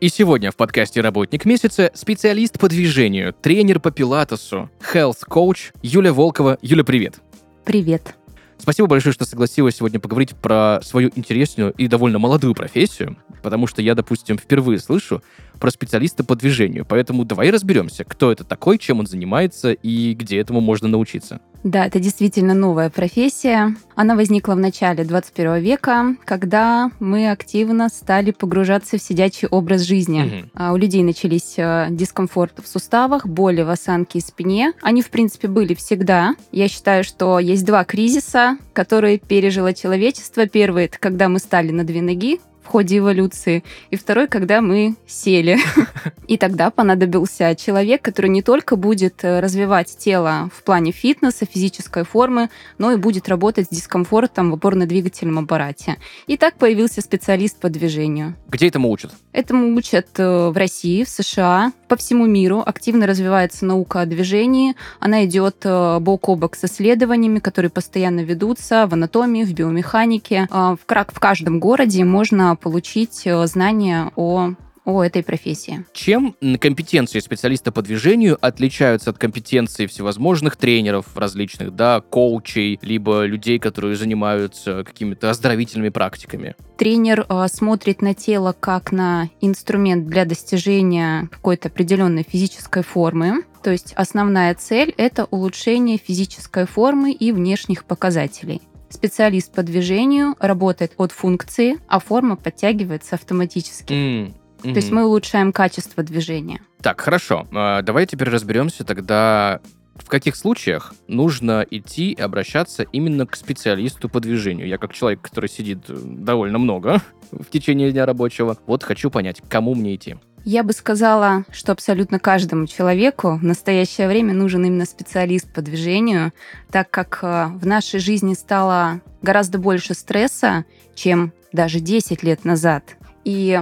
[0.00, 6.12] и сегодня в подкасте «Работник месяца» специалист по движению, тренер по пилатесу, health coach Юля
[6.12, 6.58] Волкова.
[6.60, 7.20] Юля, привет!
[7.64, 8.14] Привет.
[8.58, 13.82] Спасибо большое, что согласилась сегодня поговорить про свою интересную и довольно молодую профессию, потому что
[13.82, 15.22] я, допустим, впервые слышу
[15.60, 16.86] про специалиста по движению.
[16.86, 21.40] Поэтому давай разберемся, кто это такой, чем он занимается и где этому можно научиться.
[21.66, 23.74] Да, это действительно новая профессия.
[23.96, 30.48] Она возникла в начале 21 века, когда мы активно стали погружаться в сидячий образ жизни.
[30.54, 34.74] А У людей начались э, дискомфорты в суставах, боли в осанке и спине.
[34.80, 36.36] Они, в принципе, были всегда.
[36.52, 40.46] Я считаю, что есть два кризиса, которые пережило человечество.
[40.46, 44.96] Первый— это когда мы стали на две ноги, в ходе эволюции, и второй, когда мы
[45.06, 45.56] сели.
[46.26, 52.04] И тогда понадобился человек, который не только будет э, развивать тело в плане фитнеса, физической
[52.04, 55.98] формы, но и будет работать с дискомфортом в опорно-двигательном аппарате.
[56.26, 58.34] И так появился специалист по движению.
[58.48, 59.12] Где этому учат?
[59.32, 62.60] Этому учат э, в России, в США, по всему миру.
[62.66, 64.74] Активно развивается наука о движении.
[64.98, 70.48] Она идет э, бок о бок с исследованиями, которые постоянно ведутся в анатомии, в биомеханике.
[70.50, 74.54] А В в каждом городе можно получить э, знания о
[74.86, 75.84] о этой профессии.
[75.92, 83.58] Чем компетенции специалиста по движению отличаются от компетенций всевозможных тренеров различных, да, коучей, либо людей,
[83.58, 86.54] которые занимаются какими-то оздоровительными практиками?
[86.78, 93.42] Тренер э, смотрит на тело как на инструмент для достижения какой-то определенной физической формы.
[93.64, 98.62] То есть основная цель— это улучшение физической формы и внешних показателей.
[98.88, 103.92] Специалист по движению работает от функции, а форма подтягивается автоматически.
[103.92, 106.60] М, То есть мы улучшаем качество движения.
[106.82, 107.46] Так, хорошо.
[107.52, 109.60] А, Давай теперь разберемся тогда,
[109.96, 114.68] в каких случаях нужно идти и обращаться именно к специалисту по движению.
[114.68, 117.02] Я как человек, который сидит э, довольно много
[117.32, 120.16] в течение дня рабочего, вот хочу понять, к кому мне идти.
[120.48, 126.32] Я бы сказала, что абсолютно каждому человеку в настоящее время нужен именно специалист по движению,
[126.70, 130.64] так как э, в нашей жизни стало гораздо больше стресса,
[130.94, 132.94] чем даже 10 лет назад.
[133.24, 133.60] И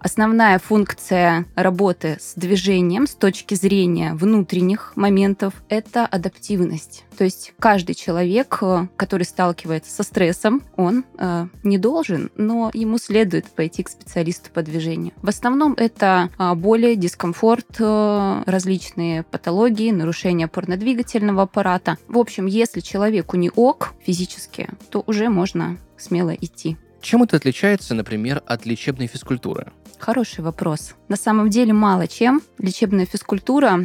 [0.00, 7.04] основная функция работы с движением с точки зрения внутренних моментов— это адаптивность.
[7.16, 12.98] То есть каждый человек, э, который сталкивается со стрессом, он э, не должен, но ему
[12.98, 15.12] следует пойти к специалисту по движению.
[15.22, 21.96] В основном это а, боли, дискомфорт, э, различные патологии, нарушения опорно-двигательного аппарата.
[22.08, 26.76] В общем, если человеку не ок физически, то уже можно смело идти.
[27.06, 29.68] Чем это отличается, например, от лечебной физкультуры?
[29.96, 30.96] Хороший вопрос.
[31.06, 32.42] На самом деле мало чем.
[32.58, 33.78] Лечебная физкультура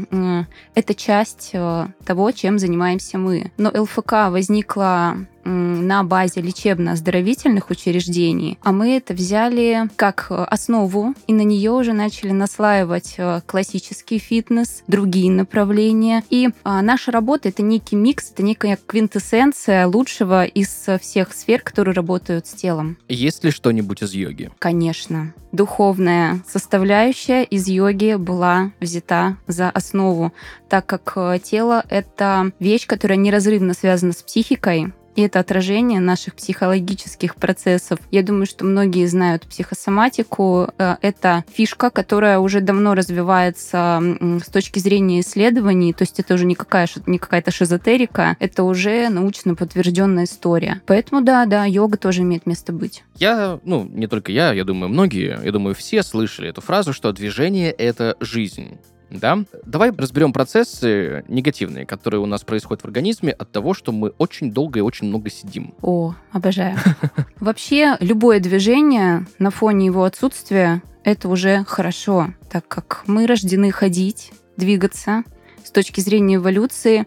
[0.74, 3.52] это часть э, того, чем занимаемся мы.
[3.58, 11.34] Но ЛФК возникла на базе лечебно-оздоровительных учреждений, а мы это взяли как э, основу, и
[11.34, 16.24] на нее уже начали наслаивать э, классический фитнес, другие направления.
[16.30, 21.62] И а, наша работа— это некий микс, это некая квинтэссенция лучшего из э, всех сфер,
[21.62, 22.98] которые работают с телом.
[23.08, 24.52] Есть ли что-нибудь из йоги?
[24.60, 25.34] Конечно.
[25.52, 30.32] Духовная составляющая из йоги была взята за основу,
[30.70, 37.36] так как тело— это вещь, которая неразрывно связана с психикой, и это отражение наших психологических
[37.36, 38.00] процессов.
[38.12, 40.70] Я думаю, что многие знают психосоматику.
[40.78, 44.02] Э, Это фишка, которая уже давно развивается
[44.44, 45.94] с точки зрения исследований.
[45.94, 50.82] То есть это уже не, какая, не какая-то шизотерика, это уже научно подтвержденная история.
[50.86, 53.04] Поэтому да, да, йога тоже имеет место быть.
[53.16, 57.12] Я, ну, не только я, я думаю, многие, я думаю, все слышали эту фразу, что
[57.12, 58.78] движение— это жизнь.
[59.12, 59.44] Да?
[59.66, 64.52] Давай разберем процессы негативные, которые у нас происходят в организме от того, что мы очень
[64.52, 65.74] долго и очень много сидим.
[65.82, 66.78] О, обожаю.
[67.40, 74.32] Вообще, любое движение на фоне его отсутствия— это уже хорошо, так как мы рождены ходить,
[74.58, 75.24] двигаться.
[75.64, 77.06] С точки зрения эволюции,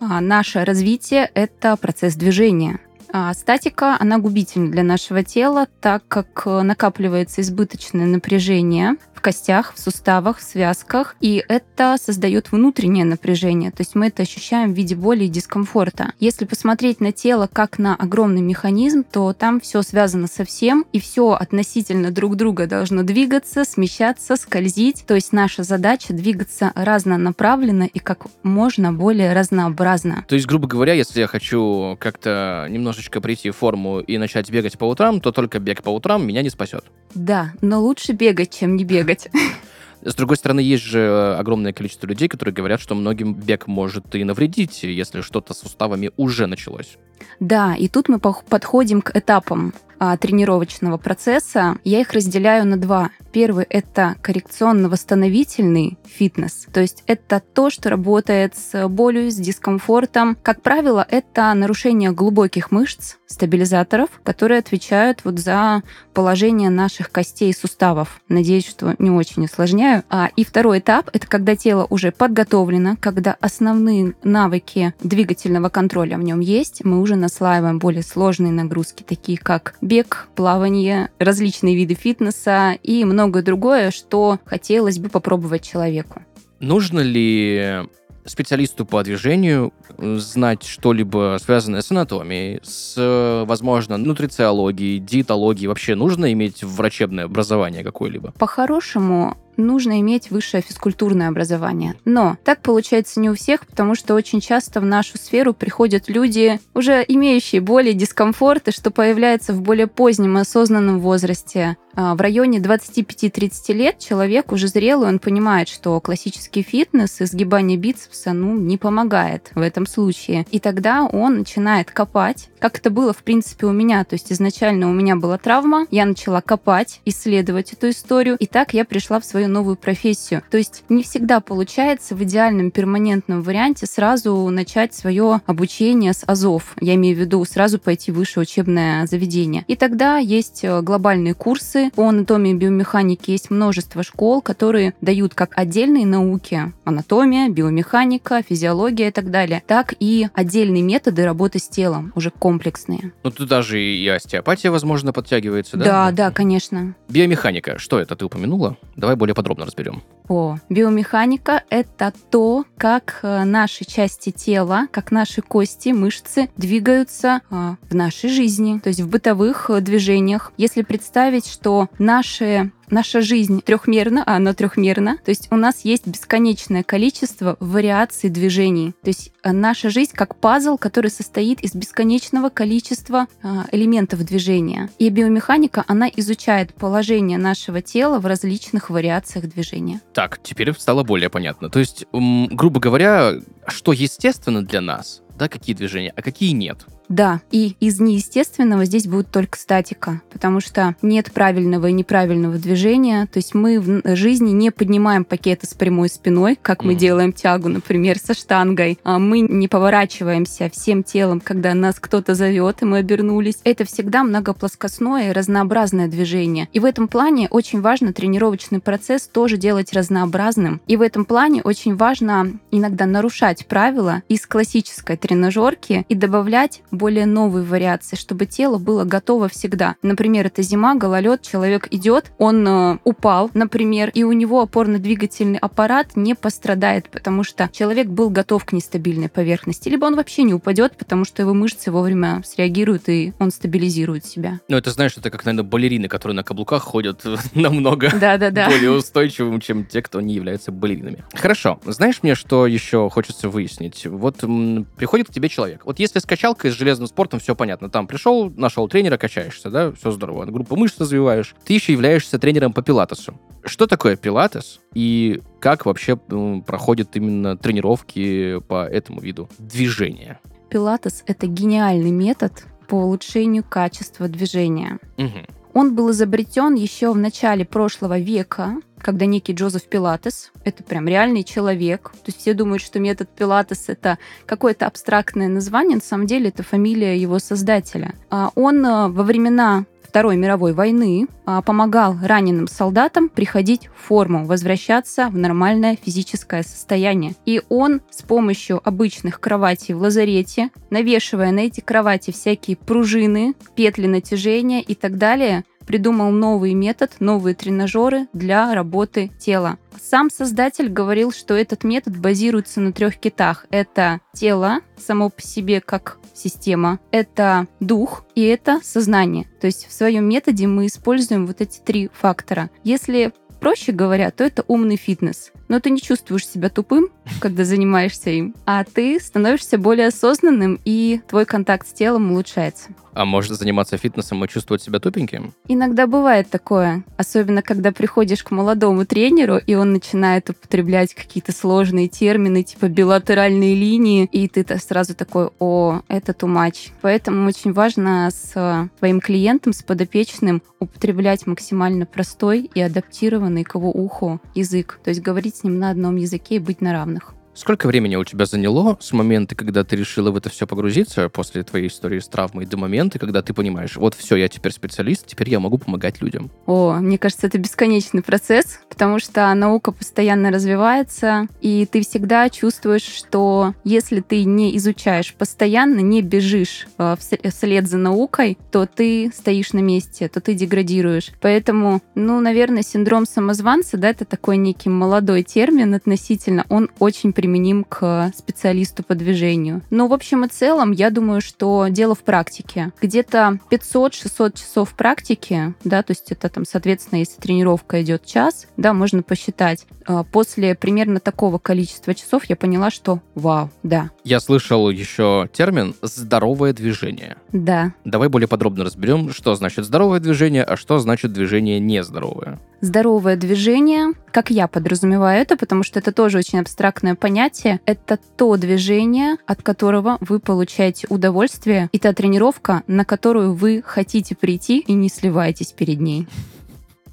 [0.00, 2.80] а, наше развитие— это процесс движения.
[3.12, 9.74] А статика, она губительна для нашего тела, так как э, накапливается избыточное напряжение в костях,
[9.74, 14.76] в суставах, в связках, и это создает внутреннее напряжение, то есть мы это ощущаем в
[14.76, 16.12] виде боли и дискомфорта.
[16.20, 21.00] Если посмотреть на тело как на огромный механизм, то там все связано со всем, и
[21.00, 25.04] все относительно друг друга должно двигаться, смещаться, скользить.
[25.04, 30.24] То есть наша задача двигаться разнонаправленно и как можно более разнообразно.
[30.28, 32.66] То есть, грубо говоря, если я хочу как-то
[32.98, 36.42] немножечко прийти в форму и начать бегать по утрам, то только бег по утрам меня
[36.42, 36.84] не спасет.
[37.14, 39.28] Да, но лучше бегать, чем не бегать.
[40.02, 44.24] С другой стороны, есть же огромное количество людей, которые говорят, что многим бег может и
[44.24, 46.98] навредить, если что-то с суставами уже началось.
[47.40, 51.78] Да, и тут мы подходим к этапам а, тренировочного процесса.
[51.84, 53.10] Я их разделяю на два.
[53.32, 56.66] Первый— это коррекционно-восстановительный фитнес.
[56.72, 60.36] То есть это то, что работает с болью, с дискомфортом.
[60.42, 65.82] Как правило, это нарушение глубоких мышц, стабилизаторов, которые отвечают вот за
[66.14, 68.20] положение наших костей и суставов.
[68.28, 70.02] Надеюсь, что не очень усложняю.
[70.08, 76.22] А, и второй этап— это когда тело уже подготовлено, когда основные навыки двигательного контроля в
[76.22, 82.78] нем есть, мы уже наслаиваем более сложные нагрузки, такие как бег, плавание, различные виды фитнеса
[82.82, 86.22] и многое другое, что хотелось бы попробовать человеку.
[86.60, 87.88] Нужно ли
[88.26, 95.68] специалисту по движению знать что-либо связанное с анатомией, с, возможно, нутрициологией, диетологией?
[95.68, 98.32] Вообще нужно иметь врачебное образование какое-либо?
[98.38, 101.94] По-хорошему, нужно иметь высшее физкультурное образование.
[102.04, 106.60] Но так получается не у всех, потому что очень часто в нашу сферу приходят люди,
[106.74, 111.76] уже имеющие боли, дискомфорты, что появляется в более позднем осознанном возрасте.
[112.00, 117.76] А, в районе 25-30 лет человек уже зрелый, он понимает, что классический фитнес и сгибание
[117.76, 120.46] бицепса ну, не помогает в этом случае.
[120.52, 124.04] И тогда он начинает копать, как это было, в принципе, у меня.
[124.04, 128.74] То есть изначально у меня была травма, я начала копать, исследовать эту историю, и так
[128.74, 130.44] я пришла в свою новую профессию.
[130.52, 136.76] То есть не всегда получается в идеальном перманентном варианте сразу начать свое обучение с АЗОВ.
[136.80, 139.64] Я имею в виду сразу пойти в высшее учебное заведение.
[139.66, 145.34] И тогда есть э, глобальные курсы по анатомии и биомеханике, есть множество школ, которые дают
[145.34, 151.68] как отдельные науки, анатомия, биомеханика, физиология и так далее, так и отдельные методы работы с
[151.68, 153.12] телом, уже комплексные.
[153.22, 155.84] Ну, тут даже и остеопатия, возможно, подтягивается, да?
[155.84, 156.94] Да, да, конечно.
[157.08, 158.76] Биомеханика, что это ты упомянула?
[158.96, 160.02] Давай более подробно разберем.
[160.28, 167.76] О, биомеханика— это то, как э, наши части тела, как наши кости, мышцы двигаются а,
[167.88, 170.52] в нашей жизни, то есть в бытовых э, движениях.
[170.58, 175.18] Если представить, что наши наша жизнь трехмерна, а она трехмерна.
[175.18, 178.94] То есть у нас есть бесконечное количество вариаций движений.
[179.02, 184.90] То есть э, наша жизнь как пазл, который состоит из бесконечного количества а, элементов движения.
[184.98, 190.00] И биомеханика, она изучает положение нашего тела в различных вариациях движения.
[190.14, 191.70] Так, теперь стало более понятно.
[191.70, 193.34] То есть, грубо говоря,
[193.66, 196.86] что естественно для нас, да, какие движения, а какие нет.
[197.08, 203.26] Да, и из неестественного здесь будет только статика, потому что нет правильного и неправильного движения.
[203.26, 207.68] То есть мы в жизни не поднимаем пакеты с прямой спиной, как мы делаем тягу,
[207.68, 208.98] например, со штангой.
[209.04, 213.58] А мы не поворачиваемся всем телом, когда нас кто-то зовет, и мы обернулись.
[213.64, 216.68] Это всегда многоплоскостное и разнообразное движение.
[216.72, 220.80] И в этом плане очень важно тренировочный процесс тоже делать разнообразным.
[220.86, 227.24] И в этом плане очень важно иногда нарушать правила из классической тренажерки и добавлять более
[227.26, 229.96] новые вариации, чтобы тело было готово всегда.
[230.02, 236.16] Например, это зима, гололед, человек идет, он э, упал, например, и у него опорно-двигательный аппарат
[236.16, 239.88] не пострадает, потому что человек был готов к нестабильной поверхности.
[239.88, 244.60] Либо он вообще не упадет, потому что его мышцы вовремя среагируют, и он стабилизирует себя.
[244.68, 249.84] Ну, это, знаешь, это как, наверное, балерины, которые на каблуках ходят намного более устойчивым, чем
[249.84, 251.24] те, кто не являются балеринами.
[251.34, 251.80] Хорошо.
[251.84, 254.06] Знаешь мне, что еще хочется выяснить?
[254.06, 255.82] Вот м, приходит к тебе человек.
[255.84, 257.90] Вот если с качалкой, с железным спортом все понятно.
[257.90, 260.46] Там пришел, нашел тренера, качаешься, да, все здорово.
[260.46, 261.54] Группу мышц развиваешь.
[261.64, 263.38] Ты еще являешься тренером по пилатесу.
[263.64, 270.40] Что такое пилатес и как вообще ну, проходят именно тренировки по этому виду движения?
[270.70, 274.98] Пилатес— это гениальный метод по улучшению качества движения.
[275.18, 275.38] Угу.
[275.74, 281.44] Он был изобретен еще в начале прошлого века, когда некий Джозеф Пилатес, это прям реальный
[281.44, 286.48] человек, то есть все думают, что метод Пилатес это какое-то абстрактное название, на самом деле
[286.48, 288.14] это фамилия его создателя.
[288.30, 294.46] А он э, во времена Второй мировой войны а, помогал раненым солдатам приходить в форму,
[294.46, 297.34] возвращаться в нормальное физическое состояние.
[297.44, 304.06] И он с помощью обычных кроватей в лазарете, навешивая на эти кровати всякие пружины, петли
[304.06, 309.78] натяжения и так далее, придумал новый метод, новые тренажеры для работы тела.
[309.98, 313.64] Сам создатель говорил, что этот метод базируется на трех китах.
[313.70, 319.46] Это тело само по себе как система, это дух и это сознание.
[319.62, 322.68] То есть в своем методе мы используем вот эти три фактора.
[322.84, 325.52] Если проще говоря, то это умный фитнес.
[325.68, 327.08] Но ты не чувствуешь себя тупым,
[327.40, 332.90] когда занимаешься им, а ты становишься более осознанным, и твой контакт с телом улучшается.
[333.18, 335.52] А можно заниматься фитнесом и чувствовать себя тупеньким?
[335.66, 342.06] Иногда бывает такое, особенно когда приходишь к молодому тренеру, и он начинает употреблять какие-то сложные
[342.06, 346.92] термины, типа билатеральные линии, и ты -то сразу такой, о, это too much.
[347.00, 353.90] Поэтому очень важно с твоим клиентом, с подопечным употреблять максимально простой и адаптированный к его
[353.90, 355.00] уху язык.
[355.02, 357.34] То есть говорить с ним на одном языке и быть на равных.
[357.58, 361.64] Сколько времени у тебя заняло с момента, когда ты решила в это все погрузиться, после
[361.64, 365.50] твоей истории с травмой, до момента, когда ты понимаешь, вот все, я теперь специалист, теперь
[365.50, 366.52] я могу помогать людям?
[366.66, 373.02] О, мне кажется, это бесконечный процесс, потому что наука постоянно развивается, и ты всегда чувствуешь,
[373.02, 379.72] что если ты не изучаешь постоянно, не бежишь э, вслед за наукой, то ты стоишь
[379.72, 381.32] на месте, то ты деградируешь.
[381.40, 387.47] Поэтому, ну, наверное, синдром самозванца, да, это такой некий молодой термин относительно, он очень применим
[387.48, 389.80] применим к специалисту по движению.
[389.88, 392.92] Но в общем и целом, я думаю, что дело в практике.
[393.00, 398.92] Где-то 500-600 часов практики, да, то есть это там, соответственно, если тренировка идет час, да,
[398.92, 399.86] можно посчитать.
[400.04, 404.10] А, после примерно такого количества часов я поняла, что вау, да.
[404.24, 407.38] Я слышал еще термин «здоровое движение».
[407.52, 407.94] Да.
[408.04, 412.58] Давай более подробно разберем, что значит здоровое движение, а что значит движение нездоровое.
[412.80, 418.56] Здоровое движение, как я подразумеваю это, потому что это тоже очень абстрактное понятие, это то
[418.56, 424.92] движение, от которого вы получаете удовольствие, и та тренировка, на которую вы хотите прийти и
[424.92, 426.28] не сливаетесь перед ней.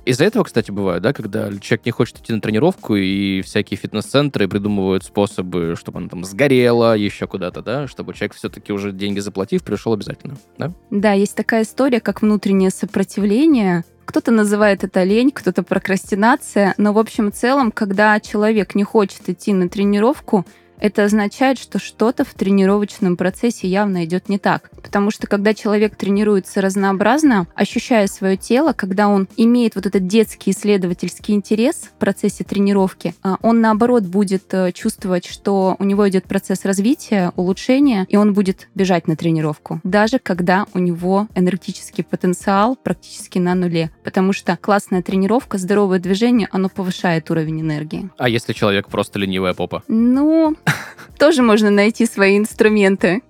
[0.05, 4.47] Из-за этого, кстати, бывает, да, когда человек не хочет идти на тренировку, и всякие фитнес-центры
[4.47, 9.63] придумывают способы, чтобы она там сгорела еще куда-то, да, чтобы человек все-таки уже деньги заплатив,
[9.63, 10.71] пришел обязательно, да?
[10.91, 16.99] Да, есть такая история, как внутреннее сопротивление, кто-то называет это лень, кто-то прокрастинация, но в
[16.99, 20.45] общем целом, когда человек не хочет идти на тренировку,
[20.79, 24.69] это означает, что что-то в тренировочном процессе явно идет не так.
[24.81, 30.51] Потому что когда человек тренируется разнообразно, ощущая свое тело, когда он имеет вот этот детский
[30.51, 36.25] исследовательский интерес в процессе тренировки, а, он наоборот будет э, чувствовать, что у него идет
[36.25, 39.79] процесс развития, улучшения, и он будет бежать на тренировку.
[39.83, 43.91] Даже когда у него энергетический потенциал практически на нуле.
[44.03, 48.09] Потому что классная тренировка, здоровое движение, оно повышает уровень энергии.
[48.17, 49.83] А если человек просто ленивая попа?
[49.87, 50.55] Ну,
[51.17, 53.21] тоже можно найти свои инструменты.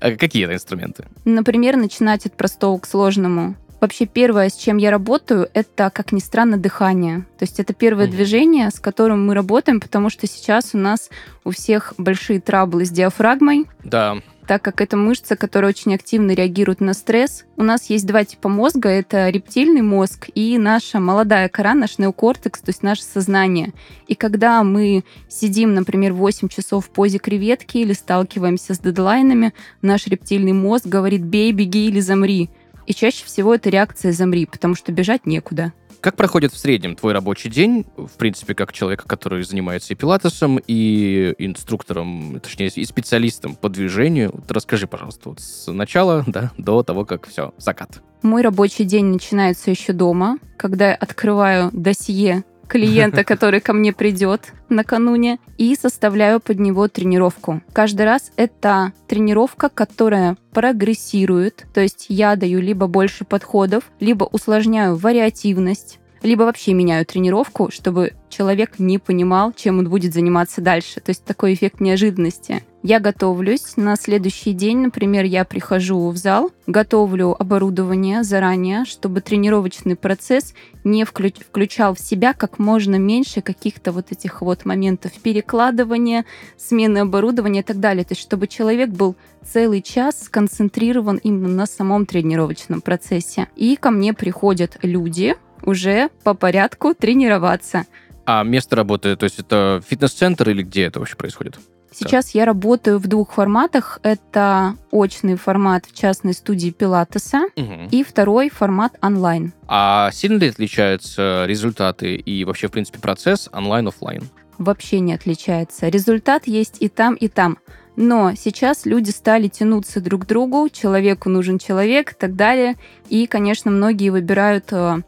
[0.00, 1.06] А какие это инструменты?
[1.24, 3.54] Например, начинать от простого к сложному.
[3.82, 7.26] Вообще первое, с чем я работаю, это, как ни странно, дыхание.
[7.36, 8.10] То есть это первое mm-hmm.
[8.10, 11.10] движение, с которым мы работаем, потому что сейчас у нас
[11.42, 13.66] у всех большие траблы с диафрагмой.
[13.82, 17.44] Да так как это мышца, которая очень активно реагирует на стресс.
[17.56, 18.88] У нас есть два типа мозга.
[18.88, 23.72] Это рептильный мозг и наша молодая кора, наш неокортекс, то есть наше сознание.
[24.08, 30.06] И когда мы сидим, например, 8 часов в позе креветки или сталкиваемся с дедлайнами, наш
[30.06, 32.50] рептильный мозг говорит «бей, беги или замри».
[32.92, 35.72] И чаще всего это реакция «замри», потому что бежать некуда.
[36.02, 40.60] Как проходит в среднем твой рабочий день, в принципе, как человека, который занимается и пилатесом,
[40.66, 44.32] и инструктором, точнее, и специалистом по движению?
[44.34, 48.02] Вот расскажи, пожалуйста, вот с начала да, до того, как все, закат.
[48.20, 54.54] Мой рабочий день начинается еще дома, когда я открываю досье клиента, который ко мне придет
[54.70, 57.60] накануне, и составляю под него тренировку.
[57.74, 64.96] Каждый раз это тренировка, которая прогрессирует, то есть я даю либо больше подходов, либо усложняю
[64.96, 71.00] вариативность, либо вообще меняю тренировку, чтобы человек не понимал, чем он будет заниматься дальше.
[71.00, 72.62] То есть такой эффект неожиданности.
[72.82, 73.76] Я готовлюсь.
[73.76, 81.04] На следующий день, например, я прихожу в зал, готовлю оборудование заранее, чтобы тренировочный процесс не
[81.04, 86.24] включ включал в себя как можно меньше каких-то вот этих вот моментов перекладывания,
[86.56, 88.04] смены оборудования и так далее.
[88.04, 89.14] То есть чтобы человек был
[89.44, 93.46] целый час сконцентрирован именно на самом тренировочном процессе.
[93.54, 97.84] И ко мне приходят люди, уже по порядку тренироваться.
[98.24, 101.58] А место работы, то есть это фитнес-центр или где это вообще происходит?
[101.94, 104.00] Сейчас я работаю в двух форматах.
[104.02, 107.88] Это очный формат в частной студии Пилатеса Мгм.
[107.90, 109.52] и второй формат онлайн.
[109.68, 114.22] А сильно ли отличаются результаты и вообще, в принципе, процесс онлайн-оффлайн?
[114.56, 115.88] Вообще не отличается.
[115.88, 117.58] Результат есть и там, и там.
[117.96, 122.76] Но сейчас люди стали тянуться друг к другу, человеку нужен человек и так далее.
[123.10, 125.02] И, конечно, многие выбирают э,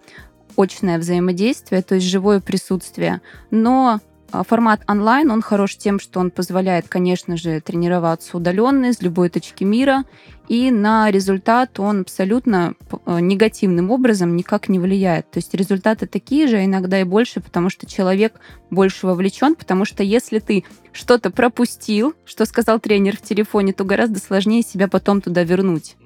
[0.56, 3.20] очное взаимодействие, то есть живое присутствие.
[3.50, 4.00] Но
[4.34, 9.28] а, формат онлайн, он хорош тем, что он позволяет, конечно же, тренироваться удаленно из любой
[9.28, 10.04] точки мира,
[10.48, 12.74] и на результат он абсолютно
[13.06, 15.30] э, негативным образом никак не влияет.
[15.30, 18.34] То есть результаты такие же, а иногда и больше, потому что человек
[18.70, 24.18] больше вовлечен, потому что если ты что-то пропустил, что сказал тренер в телефоне, то гораздо
[24.18, 25.96] сложнее себя потом туда вернуть.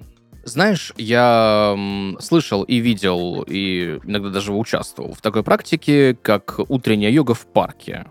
[0.48, 1.76] Знаешь, я
[2.20, 8.06] слышал и видел, и иногда даже участвовал в такой практике, как утренняя йога в парке.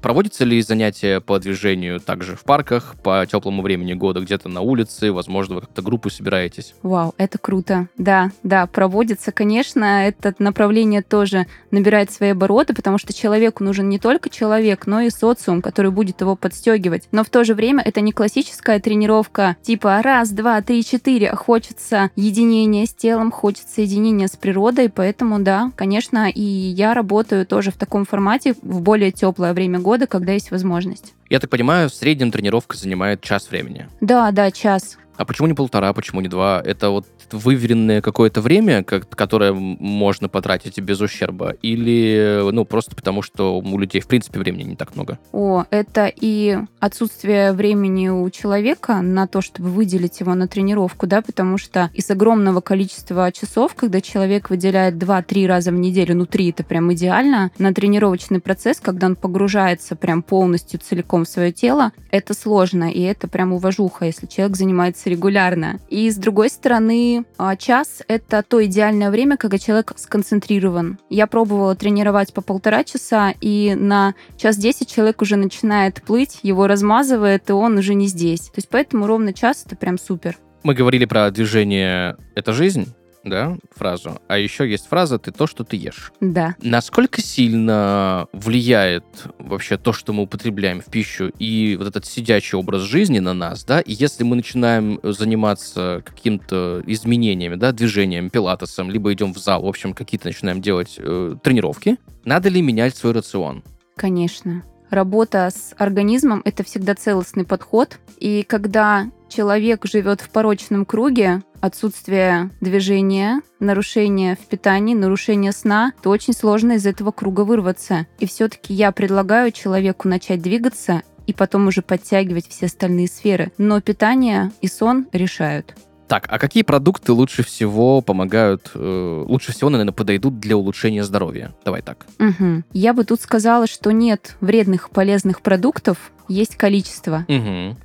[0.00, 5.12] Проводятся ли занятия по движению также в парках по теплому времени года, где-то на улице?
[5.12, 6.74] Возможно, вы как-то группой собираетесь?
[6.82, 7.88] Вау, это круто.
[7.96, 13.98] Да, да, проводится, конечно, это направление тоже набирает свои обороты, потому что человеку нужен не
[13.98, 17.08] только человек, но и социум, который будет его подстегивать.
[17.12, 22.10] Но в то же время это не классическая тренировка типа раз, два, три, четыре, хочется
[22.16, 27.76] единения с телом, хочется единения с природой, поэтому да, конечно, и я работаю тоже в
[27.76, 31.14] таком формате в более теплое время года, когда есть возможность.
[31.28, 33.88] Я так понимаю, в среднем тренировка занимает час времени.
[34.00, 34.98] Да, да, час.
[35.20, 36.62] А почему не полтора, почему не два?
[36.64, 41.50] Это вот выверенное какое-то время, как- которое можно потратить без ущерба?
[41.60, 45.18] Или, ну, просто потому, что у людей, в принципе, времени не так много?
[45.32, 51.20] О, это и отсутствие времени у человека на то, чтобы выделить его на тренировку, да,
[51.20, 56.48] потому что из огромного количества часов, когда человек выделяет 2-3 раза в неделю, ну 3
[56.48, 61.92] это прям идеально, на тренировочный процесс, когда он погружается прям полностью целиком в свое тело,
[62.10, 65.78] это сложно, и это прям уважуха, если человек занимается регулярно.
[65.88, 70.98] И с другой стороны, а, час— это то идеальное время, когда человек сконцентрирован.
[71.10, 76.66] Я пробовала тренировать по полтора часа, и на час 10 человек уже начинает плыть, его
[76.66, 78.42] размазывает, и он уже не здесь.
[78.42, 80.38] То есть поэтому ровно час— это прям супер.
[80.62, 84.20] Мы говорили про движение «это жизнь», да, фразу.
[84.28, 86.12] А еще есть фраза «ты то, что ты ешь».
[86.20, 86.56] Да.
[86.62, 89.04] Насколько сильно влияет
[89.38, 93.64] вообще то, что мы употребляем в пищу и вот этот сидячий образ жизни на нас,
[93.64, 99.62] да, и если мы начинаем заниматься каким-то изменениями, да, движением, пилатесом, либо идем в зал,
[99.62, 103.62] в общем, какие-то начинаем делать э, тренировки, надо ли менять свой рацион?
[103.96, 104.64] Конечно.
[104.90, 107.98] Работа с организмом— это всегда целостный подход.
[108.18, 116.10] И когда человек живет в порочном круге, отсутствие движения, нарушение в питании, нарушение сна, то
[116.10, 118.06] очень сложно из этого круга вырваться.
[118.18, 123.52] И все-таки я предлагаю человеку начать двигаться и потом уже подтягивать все остальные сферы.
[123.56, 125.74] Но питание и сон решают.
[126.08, 131.54] Так, а какие продукты лучше всего помогают, э, лучше всего, наверное, подойдут для улучшения здоровья?
[131.64, 132.04] Давай так.
[132.18, 132.64] Мгм.
[132.72, 137.24] Я бы тут сказала, что нет вредных полезных продуктов, есть количество.
[137.28, 137.76] Угу.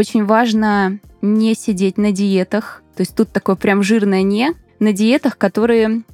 [0.00, 2.82] Очень важно не сидеть на диетах.
[2.96, 4.54] То есть тут такое прям жирное «не».
[4.78, 6.04] На диетах, которые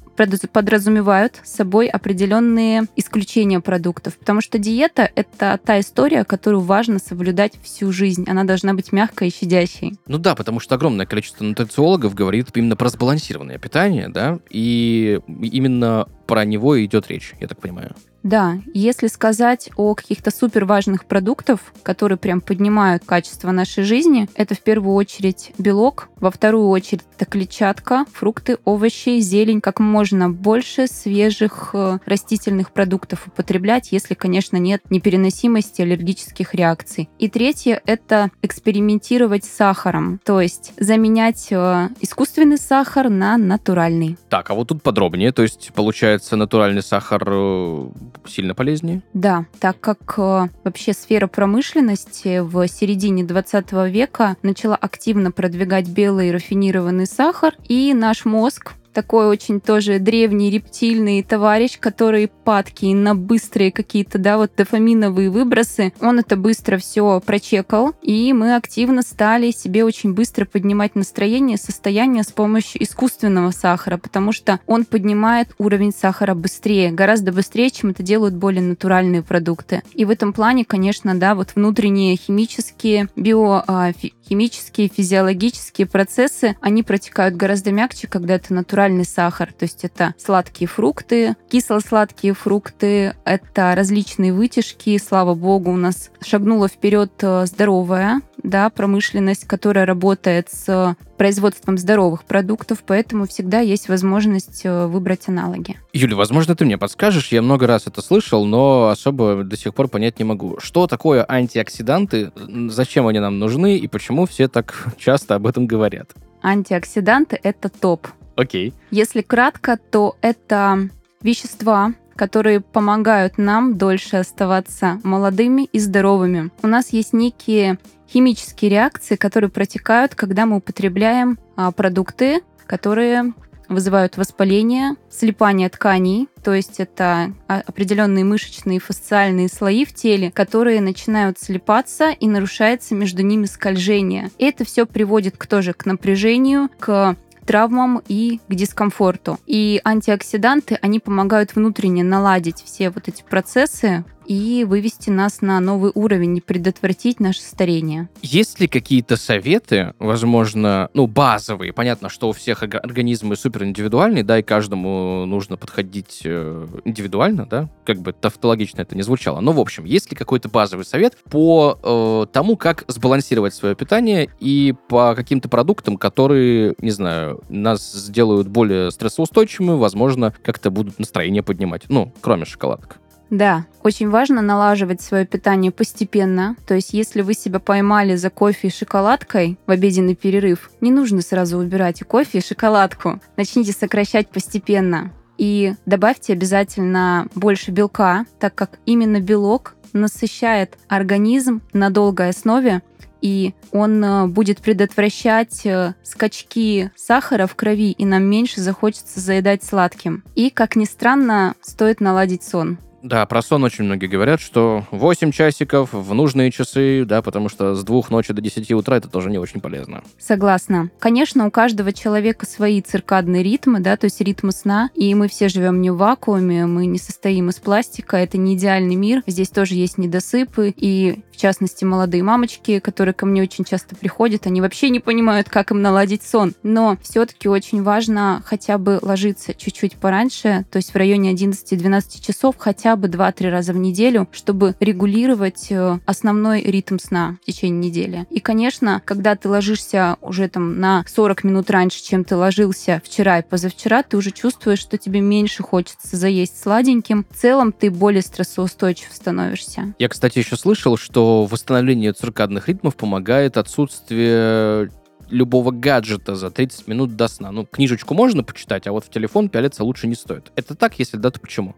[0.51, 4.17] подразумевают собой определенные исключения продуктов.
[4.17, 8.25] Потому что диета— это та история, которую важно соблюдать всю жизнь.
[8.27, 9.95] Она должна быть мягкой и щадящей.
[10.05, 16.09] Ну да, потому что огромное количество нутрициологов говорит именно про сбалансированное питание, да, и именно
[16.27, 17.95] про него идет речь, я так понимаю.
[18.27, 24.53] Да, если сказать о каких-то супер важных продуктах, которые прям поднимают качество нашей жизни, это
[24.53, 30.87] в первую очередь белок, во вторую очередь это клетчатка, фрукты, овощи, зелень, как можно больше
[30.87, 37.09] свежих э, растительных продуктов употреблять, если, конечно, нет непереносимости аллергических реакций.
[37.19, 44.17] И третье— это экспериментировать с сахаром, то есть заменять э, искусственный сахар на натуральный.
[44.29, 47.89] Так, а вот тут подробнее, то есть получается натуральный сахар э,
[48.27, 49.01] сильно полезнее?
[49.13, 56.31] Да, так как э, вообще сфера промышленности в середине 20 века начала активно продвигать белый
[56.31, 63.71] рафинированный сахар, и наш мозг такой очень тоже древний рептильный товарищ, который падкий на быстрые
[63.71, 69.85] какие-то, да, вот дофаминовые выбросы, он это быстро все прочекал, и мы активно стали себе
[69.85, 76.33] очень быстро поднимать настроение, состояние с помощью искусственного сахара, потому что он поднимает уровень сахара
[76.33, 79.83] быстрее, гораздо быстрее, чем это делают более натуральные продукты.
[79.93, 87.71] И в этом плане, конечно, да, вот внутренние химические, биохимические, физиологические процессы, они протекают гораздо
[87.71, 94.33] мягче, когда это натуральные натуральный сахар, то есть это сладкие фрукты, кисло-сладкие фрукты, это различные
[94.33, 94.97] вытяжки.
[94.97, 102.23] Слава богу, у нас шагнула вперед э, здоровая да, промышленность, которая работает с производством здоровых
[102.23, 105.77] продуктов, поэтому всегда есть возможность э, выбрать аналоги.
[105.91, 109.89] Юля, возможно, ты мне подскажешь, я много раз это слышал, но особо до сих пор
[109.89, 110.57] понять не могу.
[110.59, 112.31] Что такое антиоксиданты,
[112.69, 116.11] зачем они нам нужны и почему все так часто об этом говорят?
[116.41, 118.07] Антиоксиданты— это топ.
[118.37, 118.73] Окей.
[118.91, 120.89] Если кратко, то это
[121.21, 126.51] вещества, которые помогают нам дольше оставаться молодыми и здоровыми.
[126.61, 133.33] У нас есть некие химические реакции, которые протекают, когда мы употребляем а, продукты, которые
[133.69, 140.31] вызывают воспаление, слипание тканей, то есть это а, определенные мышечные и фасциальные слои в теле,
[140.31, 144.29] которые начинают слипаться и нарушается между ними скольжение.
[144.37, 149.39] И это все приводит к тоже к напряжению, к травмам и к дискомфорту.
[149.47, 155.91] И антиоксиданты, они помогают внутренне наладить все вот эти процессы, и вывести нас на новый
[155.95, 158.09] уровень и предотвратить наше старение.
[158.21, 161.73] Есть ли какие-то советы, возможно, ну, базовые?
[161.73, 167.69] Понятно, что у всех организмы супер индивидуальные, да, и каждому нужно подходить э, индивидуально, да,
[167.85, 169.39] как бы тавтологично это не звучало.
[169.39, 174.29] Но, в общем, есть ли какой-то базовый совет по э, тому, как сбалансировать свое питание
[174.39, 181.43] и по каким-то продуктам, которые, не знаю, нас сделают более стрессоустойчивыми, возможно, как-то будут настроение
[181.43, 182.99] поднимать, ну, кроме шоколадок?
[183.29, 186.55] Да, очень важно налаживать свое питание постепенно.
[186.65, 191.21] То есть, если вы себя поймали за кофе и шоколадкой в обеденный перерыв, не нужно
[191.21, 193.19] сразу убирать и кофе, и шоколадку.
[193.35, 195.11] Начните сокращать постепенно.
[195.37, 202.81] И добавьте обязательно больше белка, так как именно белок насыщает организм на долгой основе,
[203.21, 209.63] и он э, будет предотвращать э, скачки сахара в крови, и нам меньше захочется заедать
[209.63, 210.23] сладким.
[210.35, 212.77] И, как ни странно, стоит наладить сон.
[213.07, 217.73] Да, про сон очень многие говорят, что 8 часиков в нужные часы, да, потому что
[217.73, 220.03] с двух ночи до 10 утра это тоже не очень полезно.
[220.19, 220.89] Согласна.
[220.99, 225.47] Конечно, у каждого человека свои циркадные ритмы, да, то есть ритмы сна, и мы все
[225.47, 229.75] живем не в вакууме, мы не состоим из пластика, это не идеальный мир, здесь тоже
[229.75, 234.89] есть недосыпы, и в частности молодые мамочки, которые ко мне очень часто приходят, они вообще
[234.89, 236.55] не понимают, как им наладить сон.
[236.61, 242.55] Но все-таки очень важно хотя бы ложиться чуть-чуть пораньше, то есть в районе 11-12 часов,
[242.57, 248.25] хотя бы 2-3 раза в неделю, чтобы регулировать э, основной ритм сна в течение недели.
[248.29, 253.39] И, конечно, когда ты ложишься уже там на 40 минут раньше, чем ты ложился вчера
[253.39, 257.25] и позавчера, ты уже чувствуешь, что тебе меньше хочется заесть сладеньким.
[257.29, 259.93] В целом ты более стрессоустойчив становишься.
[259.99, 264.89] Я, кстати, еще слышал, что восстановлению циркадных ритмов помогает отсутствие
[265.29, 267.51] любого гаджета за 30 минут до сна.
[267.51, 270.51] Ну, книжечку можно почитать, а вот в телефон пялиться лучше не стоит.
[270.55, 270.99] Это так?
[270.99, 271.75] Если да, то почему?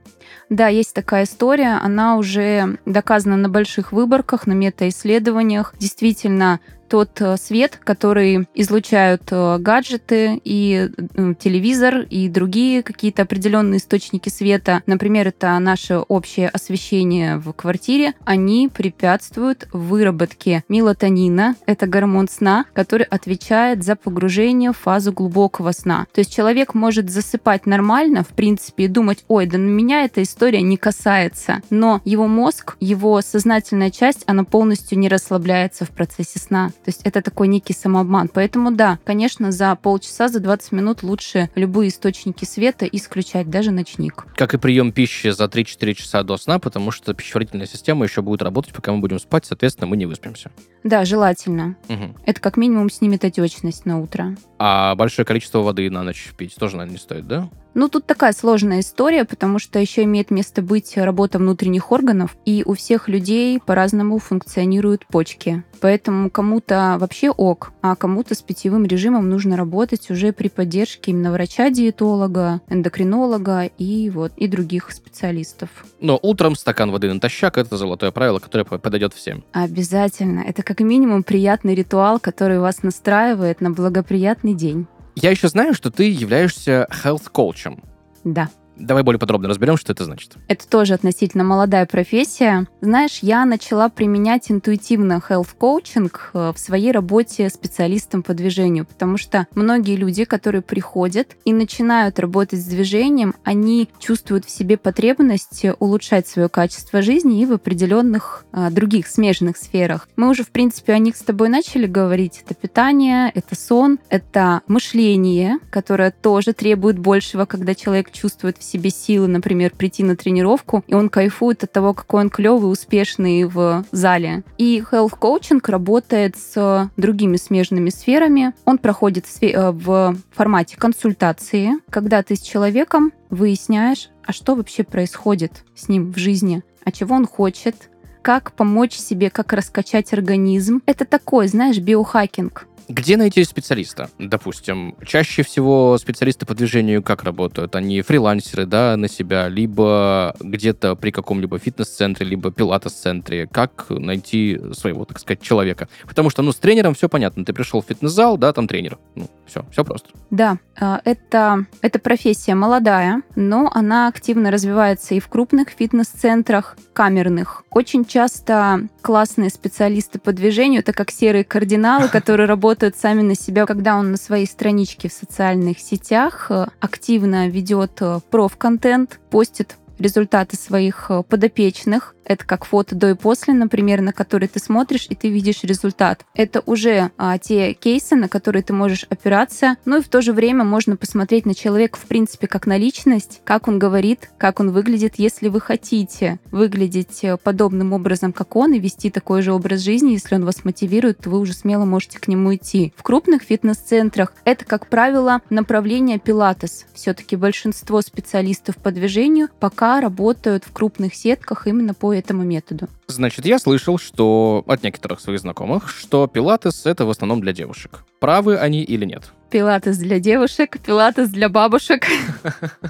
[0.49, 1.79] Да, есть такая история.
[1.81, 5.73] Она уже доказана на больших выборках, на метаисследованиях.
[5.79, 13.77] Действительно, тот э, свет, который излучают э, гаджеты и э, телевизор и другие какие-то определенные
[13.77, 22.27] источники света, например, это наше общее освещение в квартире, они препятствуют выработке мелатонина, это гормон
[22.27, 26.07] сна, который отвечает за погружение в фазу глубокого сна.
[26.13, 30.23] То есть человек может засыпать нормально, в принципе, и думать, ой, да на меня эта
[30.23, 36.39] история не касается, но его мозг, его сознательная часть, она полностью не расслабляется в процессе
[36.39, 36.71] сна.
[36.85, 38.29] То есть это такой некий самообман.
[38.29, 44.25] Поэтому да, конечно, за полчаса, за 20 минут лучше любые источники света исключать, даже ночник.
[44.35, 48.41] Как и прием пищи за 3-4 часа до сна, потому что пищеварительная система еще будет
[48.41, 50.51] работать, пока мы будем спать, соответственно, мы не выспимся.
[50.83, 51.75] Да, желательно.
[51.89, 52.15] Угу.
[52.25, 54.35] Это как минимум снимет отечность на утро.
[54.57, 57.49] А большое количество воды на ночь пить тоже, наверное, не стоит, да?
[57.73, 62.63] Ну, тут такая сложная история, потому что еще имеет место быть работа внутренних органов, и
[62.65, 65.63] у всех людей по-разному функционируют почки.
[65.79, 71.31] Поэтому кому-то вообще ок, а кому-то с питьевым режимом нужно работать уже при поддержке именно
[71.31, 75.69] врача-диетолога, эндокринолога и вот и других специалистов.
[76.01, 79.43] Но утром стакан воды натощак– это золотое правило, которое подойдет всем.
[79.53, 80.41] Обязательно.
[80.41, 84.87] Это как минимум приятный ритуал, который вас настраивает на благоприятный день.
[85.21, 87.83] Я еще знаю, что ты являешься health коучем.
[88.23, 88.49] Да.
[88.79, 90.37] Давай более подробно разберем, что это значит.
[90.47, 92.65] Это тоже относительно молодая профессия.
[92.81, 99.17] Знаешь, я начала применять интуитивно health coaching э, в своей работе специалистом по движению, потому
[99.17, 105.65] что многие люди, которые приходят и начинают работать с движением, они чувствуют в себе потребность
[105.79, 110.07] улучшать свое качество жизни и в определенных а, других смежных сферах.
[110.15, 112.41] Мы уже, в принципе, о них с тобой начали говорить.
[112.45, 118.89] Это питание, это сон, это мышление, которое тоже требует большего, когда человек чувствует в себе
[118.89, 123.85] силы, например, прийти на тренировку, и он кайфует от того, какой он клевый, успешный в
[123.91, 124.43] зале.
[124.57, 128.53] И health coaching работает с другими смежными сферами.
[128.65, 135.63] Он проходит э, в формате консультации, когда ты с человеком выясняешь, а что вообще происходит
[135.75, 137.89] с ним в жизни, а чего он хочет,
[138.21, 140.81] как помочь себе, как раскачать организм.
[140.85, 142.67] Это такой, знаешь, биохакинг.
[142.89, 144.09] Где найти специалиста?
[144.17, 147.75] Допустим, чаще всего специалисты по движению как работают?
[147.75, 153.45] Они фрилансеры, да, на себя, либо где-то при каком-либо фитнес-центре, либо пилатес-центре.
[153.45, 155.87] Как найти своего, так сказать, человека?
[156.07, 157.45] Потому что, ну, с тренером все понятно.
[157.45, 158.97] Ты пришел в фитнес-зал, да, там тренер.
[159.13, 160.09] Ну, все, все просто.
[160.29, 167.63] Да, а, это, это профессия молодая, но она активно развивается и в крупных фитнес-центрах, камерных.
[167.71, 173.65] Очень часто классные специалисты по движению, это как серые кардиналы, которые работают сами на себя,
[173.65, 180.55] когда он на своей страничке в социальных сетях э, активно ведет э, проф-контент, постит результаты
[180.55, 185.15] своих э, подопечных, это как фото до и после, например, на который ты смотришь, и
[185.15, 186.25] ты видишь результат.
[186.35, 189.77] Это уже а, те кейсы, на которые ты можешь опираться.
[189.85, 193.41] Ну и в то же время можно посмотреть на человека, в принципе, как на личность,
[193.43, 195.15] как он говорит, как он выглядит.
[195.17, 200.11] Если вы хотите выглядеть э, подобным образом, как он, и вести такой же образ жизни,
[200.11, 202.93] если он вас мотивирует, то вы уже смело можете к нему идти.
[202.95, 206.85] В крупных фитнес-центрах это, как правило, направление пилатес.
[206.93, 212.87] Все-таки большинство специалистов по движению пока работают в крупных сетках именно по этому методу.
[213.07, 218.05] Значит, я слышал, что от некоторых своих знакомых, что пилатес— это в основном для девушек.
[218.19, 219.23] Правы они или нет?
[219.49, 222.05] Пилатес для девушек, пилатес для бабушек.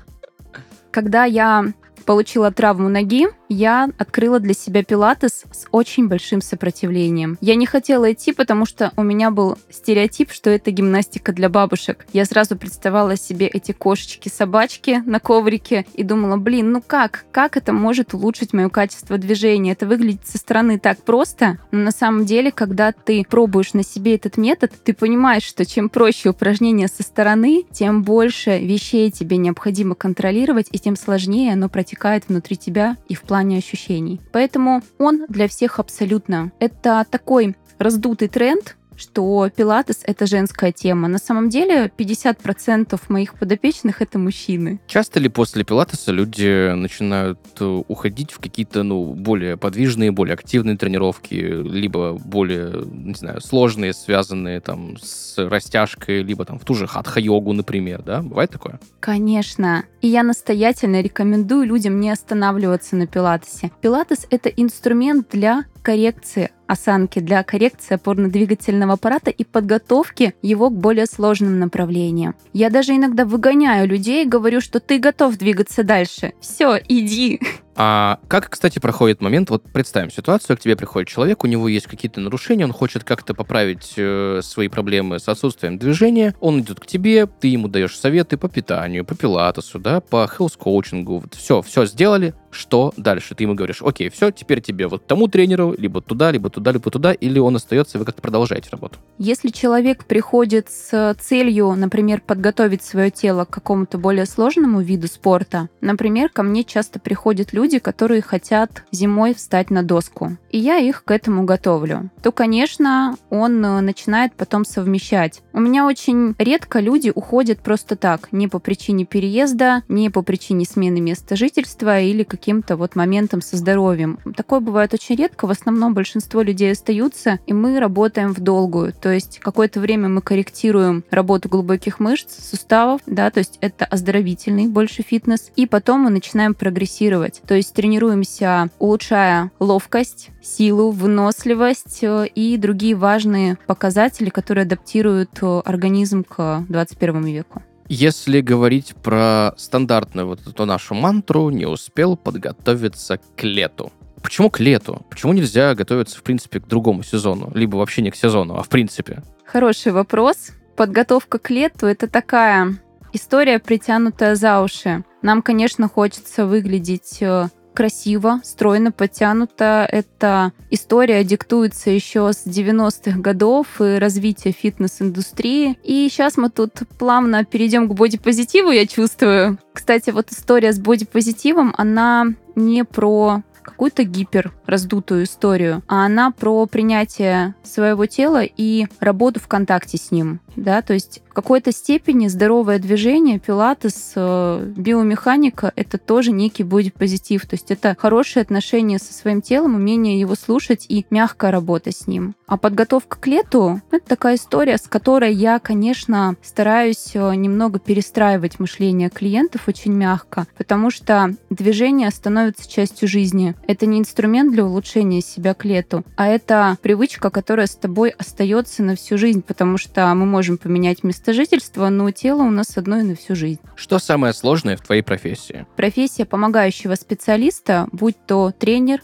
[0.91, 1.65] Когда я
[2.05, 7.37] получила травму ноги, я открыла для себя пилатес с очень большим сопротивлением.
[7.41, 12.05] Я не хотела идти, потому что у меня был стереотип, что это гимнастика для бабушек.
[12.13, 17.25] Я сразу представляла себе эти кошечки-собачки на коврике и думала, блин, ну как?
[17.31, 19.71] Как это может улучшить мое качество движения?
[19.71, 24.15] Это выглядит со стороны так просто, но на самом деле, когда ты пробуешь на себе
[24.15, 29.95] этот метод, ты понимаешь, что чем проще упражнение со стороны, тем больше вещей тебе необходимо
[29.95, 34.19] контролировать, и тем сложнее оно протекает внутри тебя и в плане плане ощущений.
[34.33, 36.51] Поэтому он для всех абсолютно.
[36.59, 41.07] Это такой раздутый тренд, что пилатес— это женская тема.
[41.07, 44.79] На самом деле 50% моих подопечных— это мужчины.
[44.87, 50.77] Часто ли после пилатеса люди начинают э, уходить в какие-то, ну, более подвижные, более активные
[50.77, 56.87] тренировки, либо более, не знаю, сложные, связанные там с растяжкой, либо там в ту же
[56.87, 58.21] хатха-йогу, например, да?
[58.21, 58.79] Бывает такое?
[58.99, 59.85] Конечно.
[60.01, 63.71] И я настоятельно рекомендую людям не останавливаться на пилатесе.
[63.81, 71.07] Пилатес— это инструмент для коррекции осанки, для коррекции опорно-двигательного аппарата и подготовки его к более
[71.07, 72.35] сложным направлениям.
[72.53, 76.33] Я даже иногда выгоняю людей и говорю, что ты готов двигаться дальше.
[76.39, 77.39] Все, иди.
[77.81, 81.87] А как, кстати, проходит момент, вот представим ситуацию, к тебе приходит человек, у него есть
[81.87, 86.85] какие-то нарушения, он хочет как-то поправить э, свои проблемы с отсутствием движения, он идет к
[86.85, 91.85] тебе, ты ему даешь советы по питанию, по пилатесу, да, по хелс-коучингу, вот все, все
[91.85, 93.35] сделали, что дальше?
[93.35, 96.89] Ты ему говоришь, окей, все, теперь тебе вот тому тренеру, либо туда, либо туда, либо
[96.91, 98.99] туда, или он остается, и вы как-то продолжаете работу?
[99.17, 105.69] Если человек приходит с целью, например, подготовить свое тело к какому-то более сложному виду спорта,
[105.81, 110.79] например, ко мне часто приходят люди, люди, которые хотят зимой встать на доску, и я
[110.79, 115.43] их к этому готовлю, то, конечно, он э, начинает потом совмещать.
[115.53, 120.65] У меня очень редко люди уходят просто так, не по причине переезда, не по причине
[120.65, 124.17] смены места жительства или каким-то вот моментом со здоровьем.
[124.35, 129.11] Такое бывает очень редко, в основном большинство людей остаются, и мы работаем в долгую, то
[129.11, 135.03] есть какое-то время мы корректируем работу глубоких мышц, суставов, да, то есть это оздоровительный больше
[135.03, 137.41] фитнес, и потом мы начинаем прогрессировать.
[137.45, 145.61] То есть тренируемся, улучшая ловкость, силу, выносливость э, и другие важные показатели, которые адаптируют э,
[145.65, 147.63] организм к 21 веку.
[147.87, 153.91] Если говорить про стандартную вот эту нашу мантру, не успел подготовиться к лету.
[154.21, 155.05] Почему к лету?
[155.09, 157.51] Почему нельзя готовиться, в принципе, к другому сезону?
[157.55, 159.23] Либо вообще не к сезону, а в принципе?
[159.45, 160.51] Хороший вопрос.
[160.75, 162.77] Подготовка к лету— это такая
[163.11, 165.03] история, притянутая за уши.
[165.21, 169.87] Нам, конечно, хочется выглядеть э, красиво, стройно, подтянуто.
[169.89, 175.79] Эта история диктуется еще с 90-х годов и развития фитнес-индустрии.
[175.83, 179.59] И сейчас мы тут плавно перейдем к бодипозитиву, я чувствую.
[179.73, 186.65] Кстати, вот история с бодипозитивом, она не про какую-то гипер раздутую историю, а она про
[186.65, 190.41] принятие своего тела и работу в контакте с ним.
[190.55, 190.81] Да?
[190.81, 197.45] То есть в какой-то степени здоровое движение, пилатес, э, биомеханика— это тоже некий бодипозитив.
[197.45, 202.07] То есть это хорошее отношение со своим телом, умение его слушать и мягкая работа с
[202.07, 202.35] ним.
[202.47, 208.59] А подготовка к лету— это такая история, с которой я, конечно, стараюсь э, немного перестраивать
[208.59, 213.53] мышление клиентов очень мягко, потому что движение становится частью жизни.
[213.67, 218.81] Это не инструмент для улучшения себя к лету, а это привычка, которая с тобой остается
[218.81, 222.99] на всю жизнь, потому что мы можем поменять место жительства, но тело у нас одно
[222.99, 223.59] и на всю жизнь.
[223.75, 225.65] Что самое сложное в твоей профессии?
[225.75, 229.01] Профессия помогающего специалиста, будь то тренер,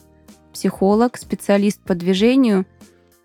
[0.53, 2.65] психолог, специалист по движению,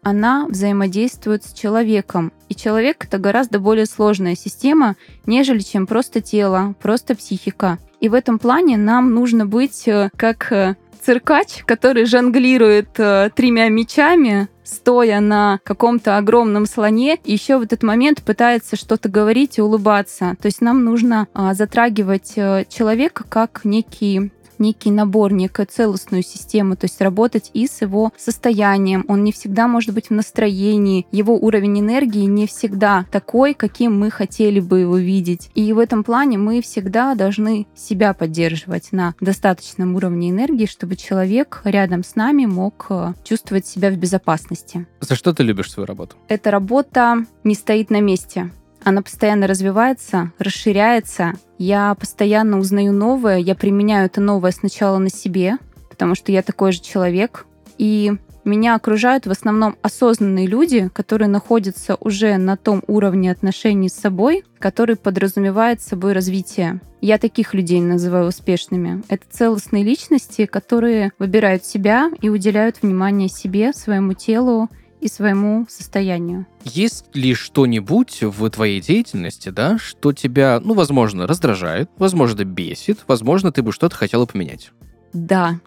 [0.03, 2.33] она взаимодействует с человеком.
[2.49, 7.79] И человек— это гораздо более сложная система, нежели чем просто тело, просто психика.
[8.01, 13.69] И в этом плане нам нужно быть э, как э, циркач, который жонглирует э, тремя
[13.69, 20.37] мечами, стоя на каком-то огромном слоне, еще в этот момент пытается что-то говорить и улыбаться.
[20.41, 24.31] То есть нам нужно э, затрагивать э, человека как некий
[24.61, 29.05] некий набор, некую целостную систему, то есть работать и с его состоянием.
[29.09, 34.11] Он не всегда может быть в настроении, его уровень энергии не всегда такой, каким мы
[34.11, 35.51] хотели бы его видеть.
[35.55, 41.63] И в этом плане мы всегда должны себя поддерживать на достаточном уровне энергии, чтобы человек
[41.65, 44.87] рядом с нами мог э, чувствовать себя в безопасности.
[45.01, 46.17] За что ты любишь свою работу?
[46.29, 48.51] Эта работа не стоит на месте.
[48.83, 51.35] Она постоянно развивается, расширяется.
[51.59, 56.73] Я постоянно узнаю новое, я применяю это новое сначала на себе, потому что я такой
[56.73, 57.47] же человек.
[57.79, 58.13] И
[58.45, 64.45] меня окружают в основном осознанные люди, которые находятся уже на том уровне отношений с собой,
[64.59, 66.81] который подразумевает собой развитие.
[67.03, 69.03] Я таких людей называю успешными.
[69.09, 74.69] Это целостные личности, которые выбирают себя и уделяют внимание себе, своему телу,
[75.01, 76.47] и своему состоянию.
[76.65, 83.53] Есть ли что-нибудь в твоей деятельности, да, что тебя, ну, возможно, раздражает, возможно, бесит, возможно,
[83.53, 84.71] ты бы что-то хотела поменять?
[85.13, 85.61] Да.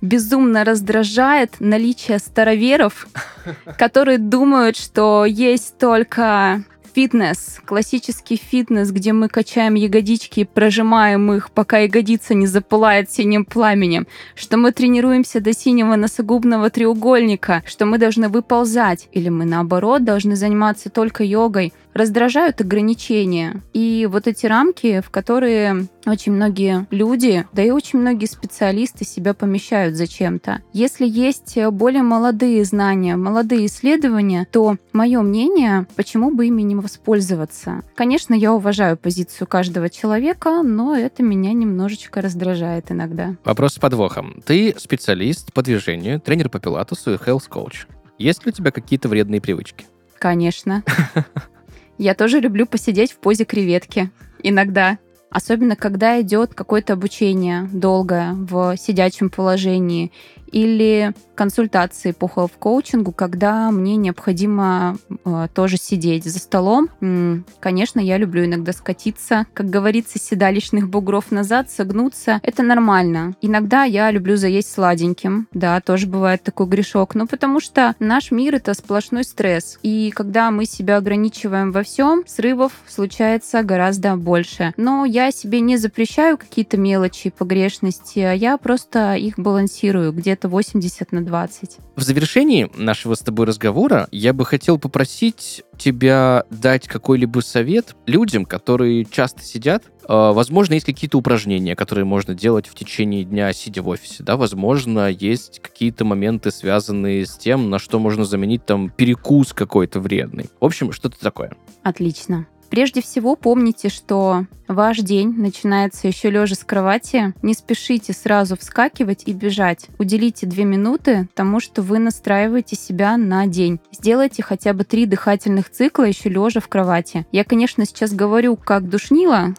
[0.00, 3.06] Безумно раздражает наличие староверов,
[3.78, 6.64] которые думают, что есть только
[6.94, 13.44] фитнес, классический фитнес, где мы качаем ягодички и прожимаем их, пока ягодица не запылает синим
[13.44, 20.04] пламенем, что мы тренируемся до синего носогубного треугольника, что мы должны выползать, или мы наоборот
[20.04, 23.62] должны заниматься только йогой, раздражают ограничения.
[23.72, 29.34] И вот эти рамки, в которые очень многие люди, да и очень многие специалисты себя
[29.34, 30.62] помещают зачем-то.
[30.72, 37.82] Если есть более молодые знания, молодые исследования, то мое мнение, почему бы ими не воспользоваться?
[37.94, 43.36] Конечно, я уважаю позицию каждого человека, но это меня немножечко раздражает иногда.
[43.44, 44.42] Вопрос с подвохом.
[44.44, 47.86] Ты специалист по движению, тренер по пилатесу и health coach.
[48.18, 49.86] Есть ли у тебя какие-то вредные привычки?
[50.18, 50.84] Конечно.
[51.98, 54.10] Я тоже люблю посидеть в позе креветки.
[54.42, 54.98] Иногда.
[55.30, 60.12] Особенно, когда идет какое-то обучение долгое в сидячем положении
[60.52, 66.88] или консультации по health-коучингу, когда мне необходимо э, тоже сидеть за столом.
[67.00, 72.38] М-м, конечно, я люблю иногда скатиться, как говорится, седалищных бугров назад, согнуться.
[72.42, 73.34] Это нормально.
[73.40, 75.48] Иногда я люблю заесть сладеньким.
[75.52, 77.14] Да, тоже бывает такой грешок.
[77.14, 79.78] Но потому что наш мир— это сплошной стресс.
[79.82, 84.74] И когда мы себя ограничиваем во всем, срывов случается гораздо больше.
[84.76, 91.12] Но я себе не запрещаю какие-то мелочи, погрешности, а я просто их балансирую где-то 80
[91.12, 91.78] на 20.
[91.96, 98.44] В завершении нашего с тобой разговора я бы хотел попросить тебя дать какой-либо совет людям,
[98.44, 99.84] которые часто сидят.
[100.06, 104.22] А, возможно, есть какие-то упражнения, которые можно делать в течение дня, сидя в офисе.
[104.22, 104.36] Да?
[104.36, 110.50] Возможно, есть какие-то моменты, связанные с тем, на что можно заменить там перекус какой-то вредный.
[110.60, 111.52] В общем, что-то такое.
[111.82, 112.46] Отлично.
[112.72, 117.34] Прежде всего помните, что ваш день начинается еще лежа с кровати.
[117.42, 119.88] Не спешите сразу вскакивать и бежать.
[119.98, 123.78] Уделите две минуты тому, что вы настраиваете себя на день.
[123.92, 127.26] Сделайте хотя бы три дыхательных цикла еще лежа в кровати.
[127.30, 129.54] Я, конечно, сейчас говорю как душнила,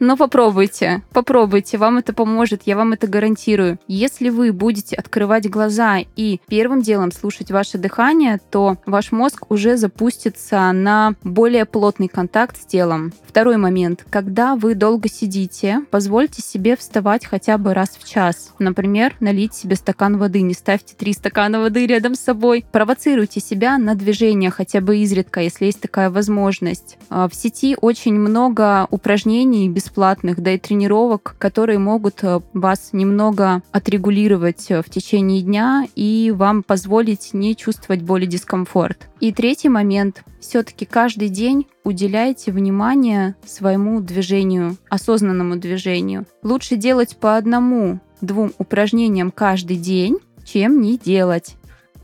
[0.00, 3.78] Но попробуйте, попробуйте, вам это поможет, я вам это гарантирую.
[3.88, 9.76] Если вы будете открывать глаза и первым делом слушать ваше дыхание, то ваш мозг уже
[9.76, 13.12] запустится на более плотный контакт с телом.
[13.26, 14.04] Второй момент.
[14.10, 18.52] Когда вы долго сидите, позвольте себе вставать хотя бы раз в час.
[18.58, 20.40] Например, налить себе стакан воды.
[20.42, 22.64] Не ставьте три стакана воды рядом с собой.
[22.72, 26.98] Провоцируйте себя на движение хотя бы изредка, если есть такая возможность.
[27.10, 33.62] А, в сети очень много упражнений бесплатных, да и тренировок, которые могут э, вас немного
[33.72, 39.08] отрегулировать э, в течение дня и вам позволить не чувствовать боль и дискомфорт.
[39.20, 40.22] И третий момент.
[40.40, 46.26] Все-таки каждый день уделяйте внимание своему движению, осознанному движению.
[46.42, 51.56] Лучше делать по одному, двум упражнениям каждый день, чем не делать.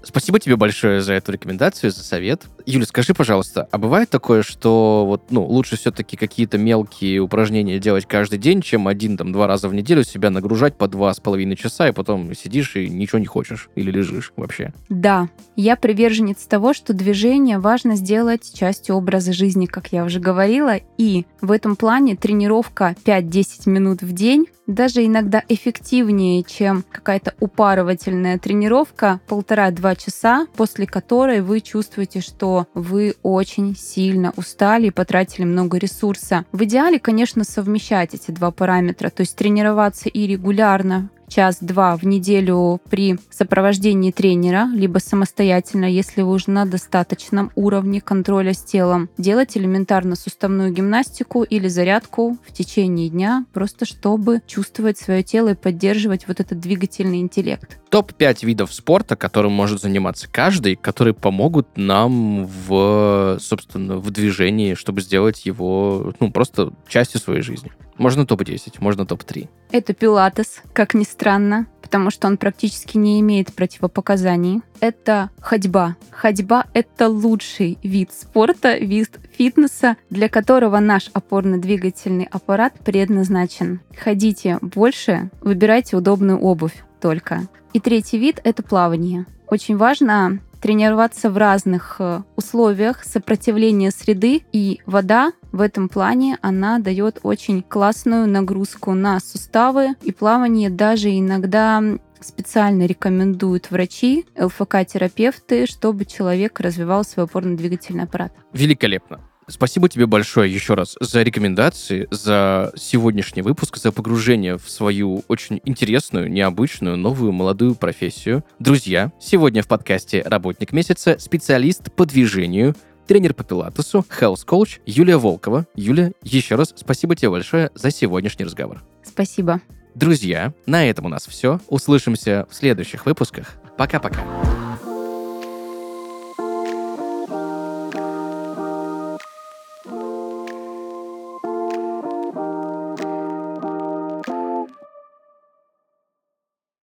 [0.02, 2.42] Спасибо тебе большое за эту рекомендацию, за совет.
[2.66, 8.06] Юля, скажи, пожалуйста, а бывает такое, что вот, ну, лучше все-таки какие-то мелкие упражнения делать
[8.06, 11.56] каждый день, чем один, там, два раза в неделю себя нагружать по два с половиной
[11.56, 14.72] часа, и потом сидишь и ничего не хочешь или лежишь вообще?
[14.88, 20.76] Да, я приверженец того, что движение важно сделать частью образа жизни, как я уже говорила,
[20.96, 28.38] и в этом плане тренировка 5-10 минут в день даже иногда эффективнее, чем какая-то упарывательная
[28.38, 35.78] тренировка полтора-два часа, после которой вы чувствуете, что вы очень сильно устали и потратили много
[35.78, 36.44] ресурса.
[36.52, 42.80] В идеале, конечно, совмещать эти два параметра, то есть тренироваться и регулярно час-два в неделю
[42.90, 49.56] при сопровождении тренера, либо самостоятельно, если вы уже на достаточном уровне контроля с телом, делать
[49.56, 56.26] элементарно суставную гимнастику или зарядку в течение дня, просто чтобы чувствовать свое тело и поддерживать
[56.28, 57.78] вот этот двигательный интеллект.
[57.90, 65.00] Топ-5 видов спорта, которым может заниматься каждый, которые помогут нам в, собственно, в движении, чтобы
[65.00, 67.70] сделать его, ну, просто частью своей жизни.
[67.96, 69.48] Можно топ-10, можно топ-3.
[69.70, 74.62] Это пилатес, как ни странно, потому что он практически не имеет противопоказаний.
[74.80, 75.96] Это ходьба.
[76.10, 83.80] Ходьба— это лучший вид спорта, вид фитнеса, для которого наш опорно-двигательный аппарат предназначен.
[83.96, 87.42] Ходите больше, выбирайте удобную обувь только.
[87.72, 89.26] И третий вид— это плавание.
[89.48, 96.78] Очень важно тренироваться в разных э, условиях сопротивления среды, и вода в этом плане она
[96.78, 101.82] дает очень классную нагрузку на суставы, и плавание даже иногда
[102.18, 108.32] специально рекомендуют врачи, ЛФК-терапевты, чтобы человек развивал свой опорно-двигательный аппарат.
[108.54, 109.20] Великолепно.
[109.47, 115.61] Спасибо тебе большое еще раз за рекомендации, за сегодняшний выпуск, за погружение в свою очень
[115.64, 118.45] интересную, необычную, новую молодую профессию.
[118.59, 122.74] Друзья, сегодня в подкасте «Работник месяца» специалист по движению,
[123.07, 125.66] тренер по пилатесу, coach Юлия Волкова.
[125.74, 128.82] Юля, еще раз спасибо тебе большое за сегодняшний разговор.
[129.03, 129.61] Спасибо.
[129.95, 131.61] Друзья, на этом у нас все.
[131.68, 133.53] Услышимся в следующих выпусках.
[133.76, 134.43] Пока-пока.